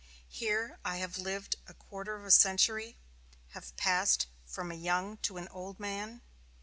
[0.31, 2.95] Here I have lived a quarter of a century,
[3.43, 6.21] and have passed from a young to an old man.